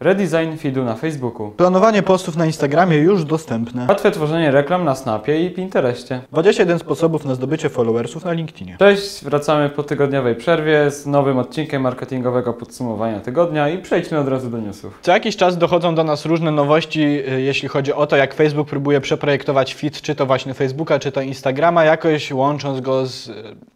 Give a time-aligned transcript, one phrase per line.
[0.00, 1.50] Redesign feedu na Facebooku.
[1.50, 3.86] Planowanie postów na Instagramie już dostępne.
[3.88, 6.20] Łatwe tworzenie reklam na Snapie i Pinterestie.
[6.32, 8.76] 21 sposobów na zdobycie followersów na LinkedInie.
[8.78, 14.50] Cześć, wracamy po tygodniowej przerwie z nowym odcinkiem marketingowego podsumowania tygodnia i przejdźmy od razu
[14.50, 14.98] do newsów.
[15.02, 17.02] Co jakiś czas dochodzą do nas różne nowości,
[17.32, 21.12] y, jeśli chodzi o to, jak Facebook próbuje przeprojektować feed, czy to właśnie Facebooka, czy
[21.12, 23.30] to Instagrama, jakoś łącząc go z,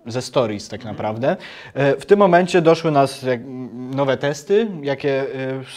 [0.06, 1.36] ze stories tak naprawdę.
[1.96, 3.26] Y, W tym momencie doszły nas
[3.94, 5.26] nowe testy, jakie y,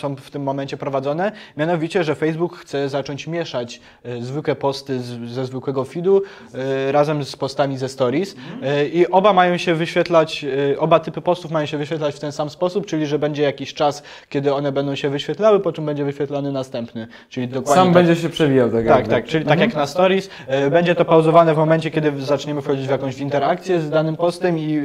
[0.02, 5.30] są w tym momencie prowadzone, mianowicie, że Facebook chce zacząć mieszać y, zwykłe posty z,
[5.30, 6.22] ze zwykłego feedu
[6.88, 8.34] y, razem z postami ze stories.
[8.34, 10.46] Y, i oba mają się wyświetlać,
[10.78, 14.04] oba typy postów mają się wyświetlać w ten sam sposób, czyli że będzie jakiś czas,
[14.30, 17.94] kiedy one będą się wyświetlały, po czym będzie wyświetlany następny, czyli dokładnie Sam tak.
[17.94, 20.30] będzie się przewijał tak Tak, tak, czyli tak jak na stories,
[20.72, 24.84] będzie to pauzowane w momencie, kiedy zaczniemy wchodzić w jakąś interakcję z danym postem i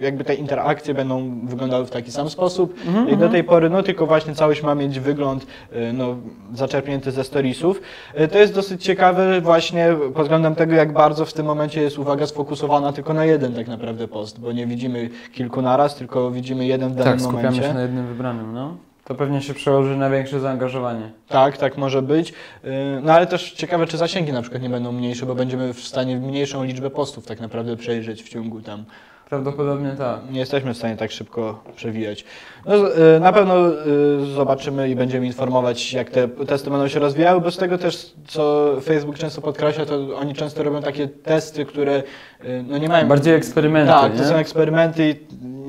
[0.00, 2.74] jakby te interakcje będą wyglądały w taki sam sposób.
[3.12, 6.16] I do tej pory, no tylko właśnie całość ma mieć wygląd y, no,
[6.54, 7.80] zaczerpnięty ze storiesów.
[8.20, 11.98] Y, To jest dosyć ciekawe właśnie pod względem tego, jak bardzo w tym momencie jest
[11.98, 16.66] uwaga sfokusowana tylko na jeden tak naprawdę post, bo nie widzimy kilku naraz, tylko widzimy
[16.66, 17.68] jeden w danym Tak, skupiamy momencie.
[17.68, 18.76] się na jednym wybranym, no.
[19.04, 21.10] To pewnie się przełoży na większe zaangażowanie.
[21.28, 22.32] Tak, tak może być.
[22.64, 22.70] Yy,
[23.02, 26.16] No ale też ciekawe, czy zasięgi na przykład nie będą mniejsze, bo będziemy w stanie
[26.16, 28.84] mniejszą liczbę postów tak naprawdę przejrzeć w ciągu tam.
[29.30, 30.20] Prawdopodobnie tak.
[30.30, 32.24] Nie jesteśmy w stanie tak szybko przewijać.
[32.66, 37.40] No, yy, na pewno yy, zobaczymy i będziemy informować, jak te testy będą się rozwijały,
[37.40, 42.02] bo z tego też, co Facebook często podkreśla, to oni często robią takie testy, które
[42.44, 43.08] yy, no nie mają...
[43.08, 44.24] Bardziej eksperymenty, Tak, to nie?
[44.24, 45.16] są eksperymenty i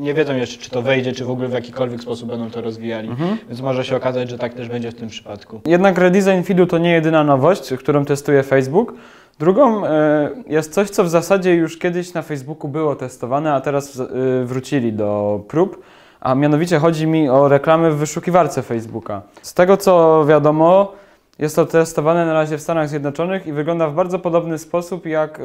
[0.01, 3.09] nie wiedzą jeszcze, czy to wejdzie, czy w ogóle w jakikolwiek sposób będą to rozwijali.
[3.09, 3.37] Mhm.
[3.47, 5.61] Więc może się okazać, że tak też będzie w tym przypadku.
[5.65, 8.93] Jednak redesign feedu to nie jedyna nowość, którą testuje Facebook.
[9.39, 13.99] Drugą e, jest coś, co w zasadzie już kiedyś na Facebooku było testowane, a teraz
[13.99, 14.05] e,
[14.45, 15.83] wrócili do prób.
[16.19, 19.21] A mianowicie chodzi mi o reklamy w wyszukiwarce Facebooka.
[19.41, 20.91] Z tego co wiadomo,
[21.39, 25.39] jest to testowane na razie w Stanach Zjednoczonych i wygląda w bardzo podobny sposób jak
[25.39, 25.43] e,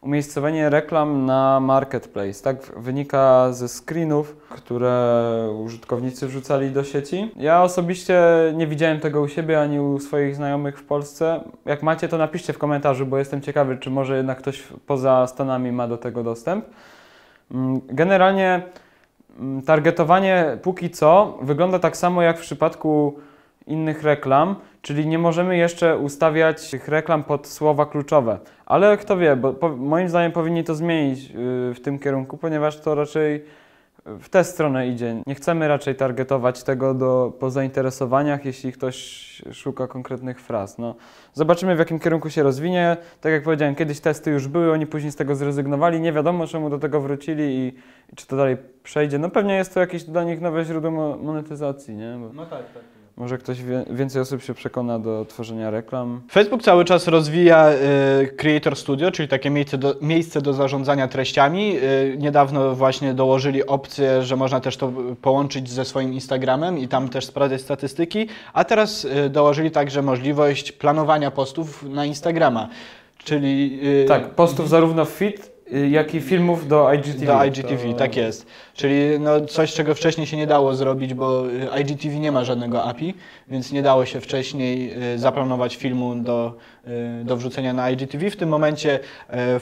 [0.00, 2.42] umiejscowienie reklam na Marketplace.
[2.42, 7.30] Tak wynika ze screenów, które użytkownicy wrzucali do sieci.
[7.36, 8.22] Ja osobiście
[8.54, 11.40] nie widziałem tego u siebie ani u swoich znajomych w Polsce.
[11.64, 15.72] Jak macie, to napiszcie w komentarzu, bo jestem ciekawy, czy może jednak ktoś poza Stanami
[15.72, 16.64] ma do tego dostęp.
[17.50, 18.62] Mm, Generalnie
[19.38, 23.18] mm, targetowanie póki co wygląda tak samo jak w przypadku
[23.70, 28.38] innych reklam, czyli nie możemy jeszcze ustawiać tych reklam pod słowa kluczowe.
[28.66, 31.34] Ale kto wie, bo po, moim zdaniem powinni to zmienić yy,
[31.74, 33.44] w tym kierunku, ponieważ to raczej
[34.06, 35.22] w tę stronę idzie.
[35.26, 38.96] Nie chcemy raczej targetować tego do, po zainteresowaniach, jeśli ktoś
[39.52, 40.78] szuka konkretnych fraz.
[40.78, 40.94] No,
[41.34, 42.96] zobaczymy, w jakim kierunku się rozwinie.
[43.20, 46.00] Tak jak powiedziałem, kiedyś testy już były, oni później z tego zrezygnowali.
[46.00, 47.66] Nie wiadomo, czemu do tego wrócili i,
[48.12, 49.18] i czy to dalej przejdzie.
[49.18, 52.16] No pewnie jest to jakieś dla nich nowe źródło mo- monetyzacji, nie?
[52.20, 52.99] Bo No tak, tak.
[53.20, 56.20] Może ktoś wie, więcej osób się przekona do tworzenia reklam.
[56.32, 57.70] Facebook cały czas rozwija
[58.22, 61.76] y, Creator Studio, czyli takie miejsce do, miejsce do zarządzania treściami.
[61.76, 64.92] Y, niedawno właśnie dołożyli opcję, że można też to
[65.22, 70.72] połączyć ze swoim Instagramem i tam też sprawdzać statystyki, a teraz y, dołożyli także możliwość
[70.72, 72.68] planowania postów na Instagrama.
[73.24, 77.26] Czyli y, Tak, postów zarówno w feed, y, jak i filmów do IGTV.
[77.26, 78.46] do IGTV, To- tak jest.
[78.80, 82.84] Czyli no coś, czego wcześniej się nie dało zrobić, bo y, IGTV nie ma żadnego
[82.84, 83.14] API,
[83.48, 86.54] więc nie dało się wcześniej y, zaplanować filmu do,
[87.20, 88.30] y, do wrzucenia na IGTV.
[88.30, 88.98] W tym momencie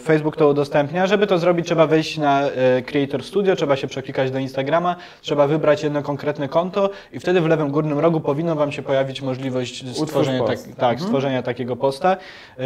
[0.02, 1.06] Facebook to udostępnia.
[1.06, 2.42] Żeby to zrobić, trzeba wejść na
[2.86, 7.46] Creator Studio, trzeba się przeklikać do Instagrama, trzeba wybrać jedno konkretne konto i wtedy w
[7.46, 10.98] lewym górnym rogu powinno Wam się pojawić możliwość stworzenia, tak, tak, Mhm.
[10.98, 12.16] stworzenia takiego posta.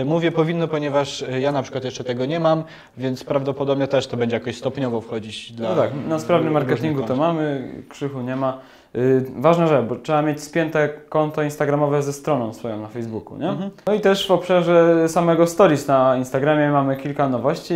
[0.04, 2.64] Mówię powinno, ponieważ ja na przykład jeszcze tego nie mam,
[2.96, 7.16] więc prawdopodobnie też to będzie jakoś stopniowo wchodzić dla No tak, na różnych marketingu to
[7.16, 8.58] mamy, krzychu nie ma.
[8.94, 13.48] Yy, ważna rzecz, bo trzeba mieć spięte konto instagramowe ze stroną swoją na Facebooku, nie?
[13.48, 13.70] Mhm.
[13.86, 17.75] No i też w obszarze samego stories na Instagramie mamy kilka nowości,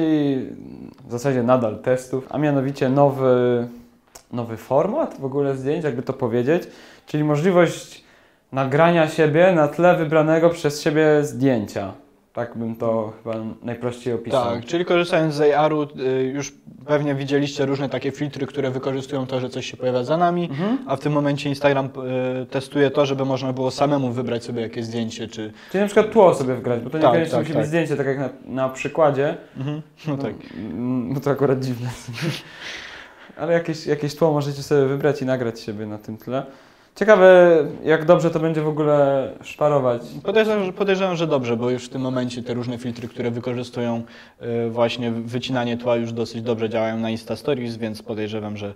[1.07, 3.69] w zasadzie nadal testów, a mianowicie nowy,
[4.33, 6.63] nowy format w ogóle zdjęć, jakby to powiedzieć,
[7.07, 8.05] czyli możliwość
[8.53, 11.93] nagrania siebie na tle wybranego przez siebie zdjęcia.
[12.37, 14.45] Tak bym to chyba najprościej opisał.
[14.45, 15.87] Tak, czyli korzystając z AR-u y,
[16.35, 16.53] już
[16.87, 20.79] pewnie widzieliście różne takie filtry, które wykorzystują to, że coś się pojawia za nami, Mhm.
[20.87, 21.87] a w tym momencie Instagram
[22.43, 25.53] y, testuje to, żeby można było samemu wybrać sobie jakieś zdjęcie, czy...
[25.71, 27.61] Czyli na przykład tło sobie wgrać, bo to Tak, niekoniecznie tak, musi tak.
[27.63, 29.37] być zdjęcie, tak jak na, na przykładzie.
[30.09, 30.35] No tak.
[30.57, 31.89] Mm, No to akurat dziwne.
[33.41, 36.43] Ale jakieś, jakieś tło możecie sobie wybrać i nagrać siebie na tym tle.
[36.97, 40.03] Ciekawe, jak dobrze to będzie w ogóle szparować.
[40.23, 44.03] Podejrzewam, że- podejrzewam, że dobrze, bo już w tym momencie te różne filtry, które wykorzystują
[44.67, 48.75] y, właśnie wycinanie tła już dosyć dobrze działają na Insta Stories, więc podejrzewam, że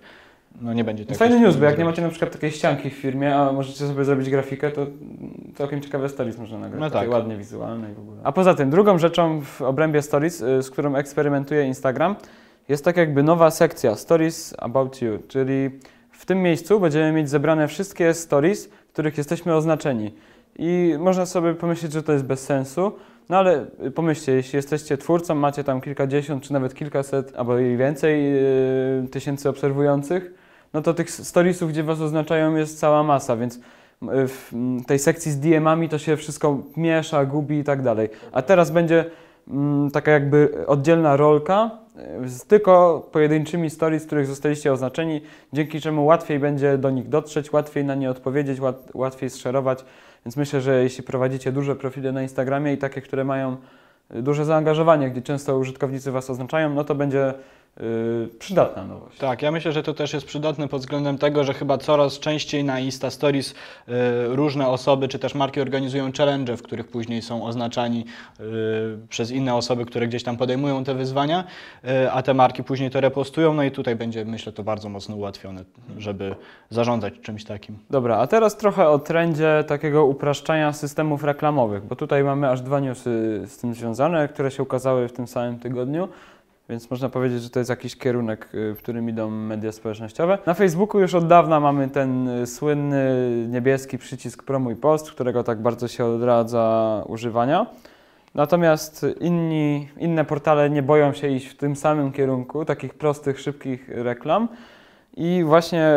[0.61, 1.17] no nie będzie To tak.
[1.17, 4.03] fajny news, bo jak nie macie na przykład takiej ścianki w firmie, a możecie sobie
[4.05, 4.87] zrobić grafikę, to
[5.55, 6.81] całkiem ciekawe stories można nagrać.
[6.81, 7.09] No tak.
[7.09, 8.17] ładnie wizualne i w ogóle.
[8.23, 12.15] A poza tym, drugą rzeczą w obrębie stories, y, z którą eksperymentuje Instagram,
[12.69, 15.69] jest tak jakby nowa sekcja Stories About You, czyli
[16.11, 20.11] w tym miejscu będziemy mieć zebrane wszystkie stories, w których jesteśmy oznaczeni.
[20.55, 22.91] I można sobie pomyśleć, że to jest bez sensu,
[23.29, 27.77] no ale y, pomyślcie, jeśli jesteście twórcą, macie tam kilkadziesiąt czy nawet kilkaset albo i
[27.77, 30.33] więcej yy, tysięcy obserwujących,
[30.73, 33.59] no to tych storiesów, gdzie was oznaczają jest cała masa, więc y,
[34.27, 34.51] w
[34.87, 38.09] tej sekcji z DM-ami to się wszystko miesza, gubi i tak dalej.
[38.31, 39.05] A teraz będzie
[39.47, 41.80] mm, taka jakby oddzielna rolka
[42.25, 45.21] z tylko pojedynczymi stories, z których zostaliście oznaczeni,
[45.53, 49.85] dzięki czemu łatwiej będzie do nich dotrzeć, łatwiej na nie odpowiedzieć, łat, łatwiej zszerować.
[50.25, 53.57] Więc myślę, że jeśli prowadzicie duże profile na Instagramie i takie, które mają
[54.09, 57.33] duże zaangażowanie, gdzie często użytkownicy Was oznaczają, no to będzie
[58.39, 59.17] przydatna nowość.
[59.17, 62.63] Tak, ja myślę, że to też jest przydatne pod względem tego, że chyba coraz częściej
[62.63, 63.53] na Insta Stories y,
[64.27, 68.05] różne osoby czy też marki organizują challenge, w których później są oznaczani
[68.39, 68.43] y,
[69.09, 71.43] przez inne osoby, które gdzieś tam podejmują te wyzwania,
[71.83, 73.53] y, a te marki później to repostują.
[73.53, 75.63] No i tutaj będzie, myślę, to bardzo mocno ułatwione,
[75.97, 76.35] żeby
[76.69, 77.77] zarządzać czymś takim.
[77.89, 82.79] Dobra, a teraz trochę o trendzie takiego upraszczania systemów reklamowych, bo tutaj mamy aż dwa
[82.79, 86.07] newsy z tym związane, które się ukazały w tym samym tygodniu.
[86.71, 90.37] Więc można powiedzieć, że to jest jakiś kierunek, y, w którym idą media społecznościowe.
[90.45, 93.15] Na Facebooku już od dawna mamy ten y, słynny
[93.49, 97.65] niebieski przycisk promuj post, którego tak bardzo się odradza używania.
[98.35, 103.89] Natomiast inni, inne portale nie boją się iść w tym samym kierunku, takich prostych, szybkich
[103.89, 104.47] reklam.
[105.17, 105.91] I właśnie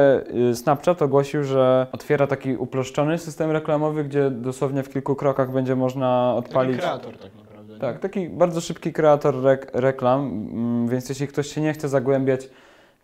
[0.50, 5.76] y, Snapchat ogłosił, że otwiera taki uproszczony system reklamowy, gdzie dosłownie w kilku krokach będzie
[5.76, 6.78] można odpalić.
[6.78, 7.53] kreator tak naprawdę.
[7.80, 12.48] Tak, taki bardzo szybki kreator rek reklam, mm, więc jeśli ktoś się nie chce zagłębiać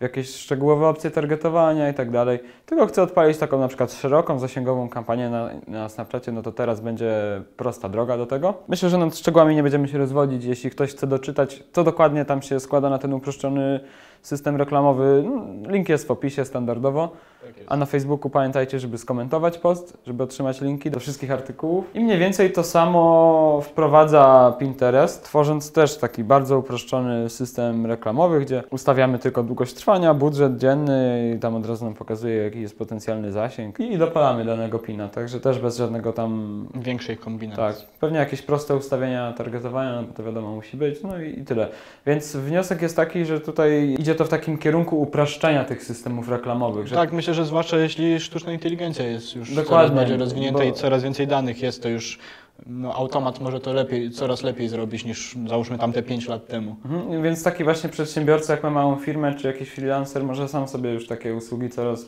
[0.01, 4.39] w jakieś szczegółowe opcje targetowania i tak dalej, tylko chce odpalić taką na przykład szeroką,
[4.39, 8.55] zasięgową kampanię na, na Snapchacie, no to teraz będzie prosta droga do tego.
[8.69, 10.45] Myślę, że nad szczegółami nie będziemy się rozwodzić.
[10.45, 13.81] Jeśli ktoś chce doczytać, co dokładnie tam się składa na ten uproszczony
[14.23, 17.13] system reklamowy, no, link jest w opisie standardowo.
[17.55, 17.65] Tak.
[17.67, 21.85] A na Facebooku pamiętajcie, żeby skomentować post, żeby otrzymać linki do wszystkich artykułów.
[21.95, 28.63] I mniej więcej to samo wprowadza Pinterest, tworząc też taki bardzo uproszczony system reklamowy, gdzie
[28.71, 33.33] ustawiamy tylko długość trwania, budżet dzienny i tam od razu nam pokazuje, jaki jest potencjalny
[33.33, 36.67] zasięg i dopalamy danego pina, także też bez żadnego tam...
[36.75, 37.87] Większej kombinacji.
[37.87, 41.45] Tak, pewnie jakieś proste ustawienia targetowania, no bo to wiadomo musi być, no i, i
[41.45, 41.69] tyle.
[42.07, 46.87] Więc wniosek jest taki, że tutaj idzie to w takim kierunku upraszczania tych systemów reklamowych,
[46.87, 50.65] że Tak, myślę, że zwłaszcza jeśli sztuczna inteligencja jest już coraz Dokładnie, bardziej rozwinięta bo-
[50.65, 52.19] i coraz więcej danych jest, to już
[52.67, 56.77] no, automat może to lepiej, coraz lepiej zrobić niż załóżmy tamte 5 lat temu.
[56.85, 60.91] Mhm, więc taki właśnie przedsiębiorca, jak ma małą firmę, czy jakiś freelancer, może sam sobie
[60.93, 62.07] już takie usługi coraz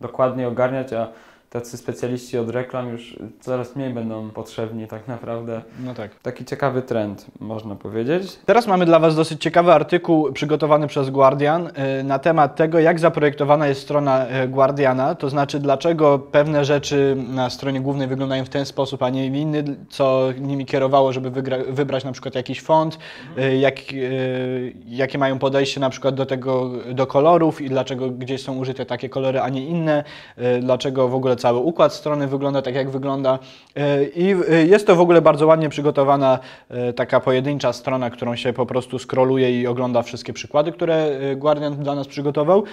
[0.00, 1.08] dokładniej ogarniać, a
[1.60, 5.62] tacy specjaliści od reklam już coraz mniej będą potrzebni tak naprawdę.
[5.84, 6.10] No tak.
[6.22, 8.38] Taki ciekawy trend, można powiedzieć.
[8.46, 11.66] Teraz mamy dla Was dosyć ciekawy artykuł przygotowany przez Guardian
[12.00, 17.16] y, na temat tego, jak zaprojektowana jest strona y, Guardiana, to znaczy dlaczego pewne rzeczy
[17.28, 21.30] na stronie głównej wyglądają w ten sposób, a nie w inny, co nimi kierowało, żeby
[21.68, 22.98] wybrać na przykład jakiś font,
[23.38, 23.74] y, jak,
[24.86, 29.08] jakie mają podejście na przykład do tego, do kolorów i dlaczego gdzieś są użyte takie
[29.08, 30.04] kolory, a nie inne,
[30.60, 33.38] dlaczego w ogóle cały układ strony wygląda tak, jak wygląda.
[33.78, 36.38] Y, I y, jest to w ogóle bardzo ładnie przygotowana
[36.88, 41.76] y, taka pojedyncza strona, którą się po prostu scrolluje i ogląda wszystkie przykłady, które Guardian
[41.76, 42.64] dla nas przygotował.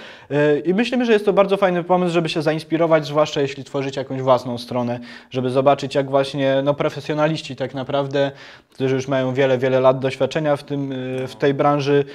[0.66, 4.22] I myślimy, że jest to bardzo fajny pomysł, żeby się zainspirować, zwłaszcza jeśli tworzycie jakąś
[4.22, 8.32] własną stronę, żeby zobaczyć, jak właśnie no, profesjonaliści tak naprawdę,
[8.70, 10.94] którzy już mają wiele, wiele lat doświadczenia w, tym,
[11.28, 12.06] w tej branży,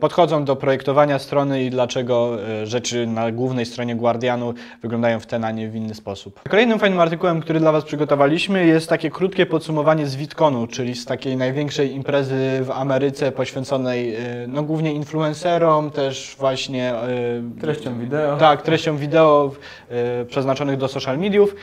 [0.00, 5.50] podchodzą do projektowania strony i dlaczego rzeczy na głównej stronie Guardianu wyglądają w ten, a
[5.50, 6.40] nie w inny sposób.
[6.48, 11.04] Kolejnym fajnym artykułem, który dla Was przygotowaliśmy, jest takie krótkie podsumowanie z VidConu, czyli z
[11.04, 16.92] takiej największej imprezy w Ameryce poświęconej y, no, głównie influencerom, też właśnie
[17.56, 18.36] y, Treścią wideo.
[18.36, 19.50] tak, treścią wideo
[20.22, 21.54] y, przeznaczonych do social mediów.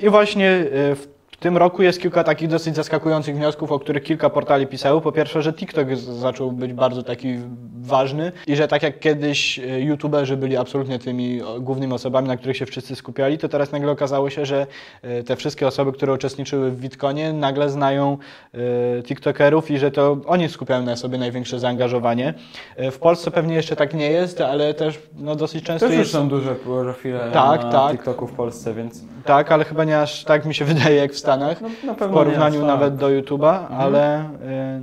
[0.00, 1.06] I właśnie w
[1.44, 5.00] tym roku jest kilka takich dosyć zaskakujących wniosków, o których kilka portali pisało.
[5.00, 7.38] Po pierwsze, że TikTok zaczął być bardzo taki
[7.80, 12.56] ważny i że tak jak kiedyś y, youtuberzy byli absolutnie tymi głównymi osobami, na których
[12.56, 14.66] się wszyscy skupiali, to teraz nagle okazało się, że
[15.04, 18.18] y, te wszystkie osoby, które uczestniczyły w Witconie, nagle znają
[18.54, 22.34] y, TikTokerów i że to oni skupiają na sobie największe zaangażowanie.
[22.78, 26.12] W Polsce pewnie jeszcze tak nie jest, ale też no, dosyć często Też już jest.
[26.12, 27.92] są duże profile Tak, na tak.
[27.92, 31.18] TikToku w Polsce, więc Tak, ale chyba nie aż tak mi się wydaje jak w
[31.18, 31.33] Stanach.
[31.36, 33.00] No, W porównaniu nawet tak.
[33.00, 34.24] do YouTube'a, ale y,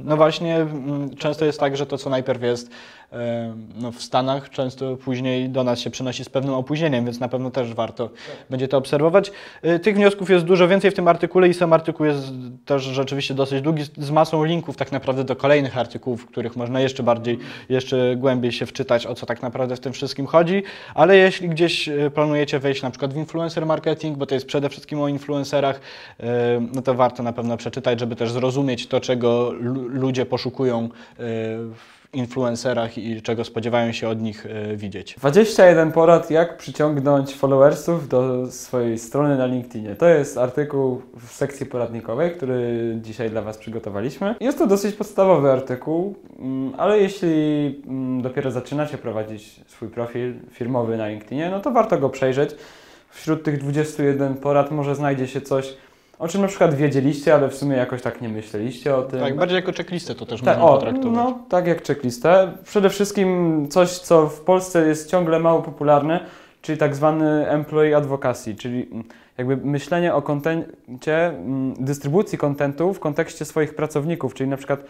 [0.03, 2.72] no właśnie mm, często jest tak, że to co najpierw jest
[3.82, 7.51] no, w Stanach często później do nas się przenosi z pewnym opóźnieniem, więc na pewno
[7.51, 8.10] też warto
[8.50, 9.32] będzie to obserwować.
[9.62, 12.27] E, Tych wniosków jest dużo więcej w tym artykule i sam artykuł jest
[12.65, 16.82] też rzeczywiście dosyć długi, z- masą linków tak naprawdę do kolejnych artykułów, w których można
[16.82, 17.39] jeszcze bardziej,
[17.70, 20.63] jeszcze głębiej się wczytać, o co tak naprawdę w tym wszystkim chodzi.
[20.96, 24.70] Ale jeśli gdzieś e, planujecie wejść na przykład w influencer marketing, bo to jest przede
[24.70, 25.82] wszystkim o influencerach,
[26.20, 26.25] e,
[26.75, 32.00] no to warto na pewno przeczytać, żeby też zrozumieć to, czego lu- ludzie poszukują w
[32.13, 35.15] influencerach i czego spodziewają się od nich e, widzieć.
[35.18, 39.96] 21 porad, jak przyciągnąć followersów do swojej strony na LinkedInie.
[39.96, 44.36] To jest artykuł w sekcji poradnikowej, który dzisiaj dla Was przygotowaliśmy.
[44.39, 47.32] Jest to dosyć podstawowy artykuł, mm, ale jeśli
[47.88, 52.56] mm, dopiero zaczynacie prowadzić swój profil firmowy na LinkedInie, no to warto go przejrzeć.
[53.10, 55.74] Wśród tych 21 porad może znajdzie się coś,
[56.22, 59.20] o czym na przykład wiedzieliście, ale w sumie jakoś tak nie myśleliście o tym.
[59.20, 61.16] Tak, bardziej jako checklistę to też Tak, można o, potraktować.
[61.16, 62.51] no, tak jak checklistę.
[62.63, 66.20] Przede wszystkim coś, co w Polsce jest ciągle mało popularne,
[66.62, 69.04] czyli tak zwany employee advocacy, czyli mm,
[69.38, 74.84] jakby myślenie o kontencie, mm, dystrybucji kontentu w kontekście swoich pracowników, czyli na przykład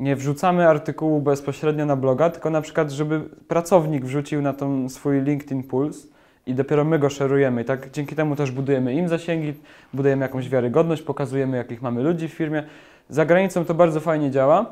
[0.00, 5.20] nie wrzucamy artykułu bezpośrednio na bloga, tylko na przykład, żeby pracownik wrzucił na ten swój
[5.22, 6.08] LinkedIn Pulse
[6.48, 7.62] i dopiero my go szerujemy.
[7.62, 9.54] I tak dzięki temu też budujemy im zasięgi,
[9.94, 12.62] budujemy jakąś wiarygodność, pokazujemy jakich mamy ludzi w firmie.
[13.08, 14.66] Za granicą to bardzo fajnie działa.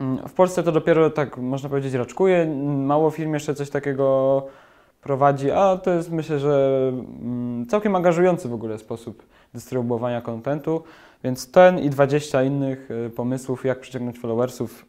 [0.00, 2.46] Mm, W Polsce to dopiero tak można powiedzieć raczkuje.
[2.64, 4.46] Mało firm jeszcze coś takiego
[5.02, 9.22] prowadzi, a to jest myślę, że mm, całkiem angażujący w ogóle sposób
[9.54, 10.82] dystrybuowania kontentu.
[11.24, 14.86] Więc ten i 20 innych y, pomysłów, jak przyciągnąć followersów,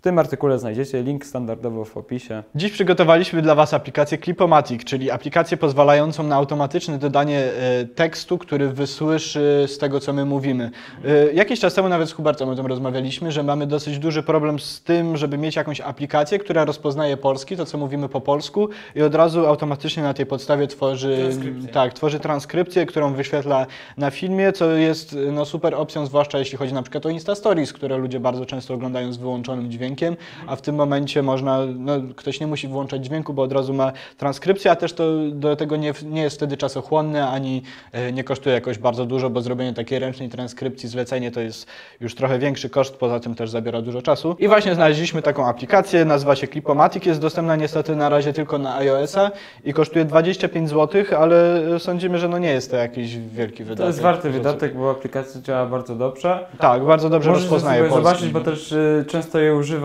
[0.00, 1.02] w tym artykule znajdziecie.
[1.02, 2.42] Link standardowo w opisie.
[2.54, 8.68] Dziś przygotowaliśmy dla Was aplikację Clipomatic, czyli aplikację pozwalającą na automatyczne dodanie e, tekstu, który
[8.68, 10.70] wysłyszy z tego, co my mówimy.
[11.04, 14.58] E, Jakiś czas temu nawet z Hubertem o tym rozmawialiśmy, że mamy dosyć duży problem
[14.58, 19.02] z tym, żeby mieć jakąś aplikację, która rozpoznaje polski, to co mówimy po polsku i
[19.02, 21.68] od razu automatycznie na tej podstawie tworzy, Transkrypcję.
[21.72, 23.66] tak, tworzy transkrypcję, którą wyświetla
[23.96, 27.72] na filmie, co jest no, super opcją, zwłaszcza jeśli chodzi na przykład o Insta Stories,
[27.72, 29.89] które ludzie bardzo często oglądają z wyłączonym dźwiękiem,
[30.46, 33.92] a w tym momencie można, no, ktoś nie musi włączać dźwięku, bo od razu ma
[34.16, 38.54] transkrypcję, a też to do tego nie, nie jest wtedy czasochłonne, ani e, nie kosztuje
[38.54, 41.66] jakoś bardzo dużo, bo zrobienie takiej ręcznej transkrypcji, zlecenie to jest
[42.00, 44.36] już trochę większy koszt, poza tym też zabiera dużo czasu.
[44.38, 48.76] I właśnie znaleźliśmy taką aplikację, nazywa się Clipomatic, jest dostępna niestety na razie tylko na
[48.76, 49.30] iOS-a
[49.64, 53.82] i kosztuje 25 zł, ale sądzimy, że no nie jest to jakiś wielki wydatek.
[53.82, 56.46] To jest warty wydatek, bo aplikacja działa bardzo dobrze.
[56.58, 57.96] Tak, bardzo dobrze Możecie rozpoznaje polski.
[57.98, 59.79] zobaczyć, bo też y, często je używa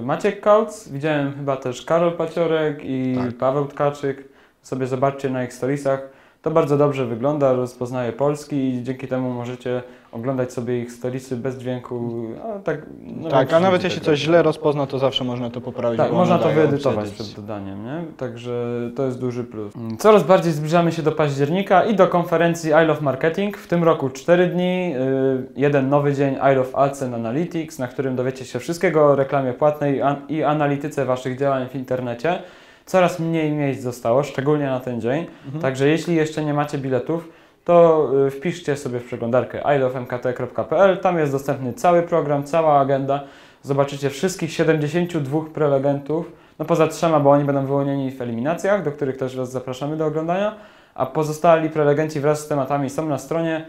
[0.00, 3.36] y, Maciek Kauc, widziałem chyba też Karol Paciorek i Tak.
[3.36, 4.28] Paweł Tkaczyk.
[4.62, 6.08] Sobie zobaczcie na ich storiesach.
[6.42, 11.58] To bardzo dobrze wygląda, rozpoznaje polski i dzięki temu możecie oglądać sobie ich storiesy bez
[11.58, 12.26] dźwięku.
[12.44, 15.60] A, tak, no, tak, a nawet jeśli tak coś źle rozpozna, to zawsze można to
[15.60, 15.98] poprawić.
[15.98, 18.04] Tak, można to wyedytować przed dodaniem, nie?
[18.16, 19.76] Także to jest duży plus.
[19.76, 23.56] Mm, Coraz bardziej zbliżamy się do października i do konferencji I Love Marketing.
[23.56, 27.88] W tym roku 4 dni, y, jeden nowy dzień I Love Ads and Analytics, na
[27.88, 32.38] którym dowiecie się wszystkiego o reklamie płatnej i analityce Waszych działań w internecie.
[32.86, 35.26] Coraz mniej miejsc zostało, szczególnie na ten dzień.
[35.44, 35.62] Mhm.
[35.62, 37.28] Także jeśli jeszcze nie macie biletów,
[37.68, 40.98] to y, wpiszcie sobie w przeglądarkę ilovemkt.pl.
[40.98, 43.20] Tam jest dostępny cały program, cała agenda.
[43.62, 49.16] Zobaczycie wszystkich 72 prelegentów, no poza trzema, bo oni będą wyłonieni w eliminacjach, do których
[49.16, 50.54] też Was zapraszamy do oglądania,
[50.94, 53.66] a pozostali prelegenci wraz z tematami są na stronie.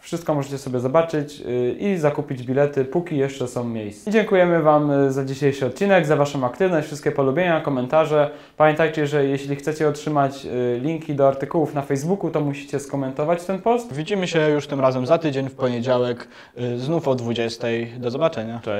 [0.00, 4.10] Wszystko możecie sobie zobaczyć y, i zakupić bilety, póki jeszcze są miejsca.
[4.10, 8.30] I dziękujemy Wam y, za dzisiejszy odcinek, za Waszą aktywność, wszystkie polubienia, komentarze.
[8.56, 13.62] Pamiętajcie, że jeśli chcecie otrzymać y, linki do artykułów na Facebooku, to musicie skomentować ten
[13.62, 13.92] post.
[13.92, 16.28] Widzimy się już tym razem za tydzień w poniedziałek,
[16.76, 17.68] znów o 20.
[17.98, 18.60] Do zobaczenia.
[18.62, 18.76] Cześć.